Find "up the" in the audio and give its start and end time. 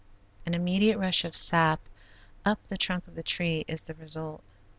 2.43-2.75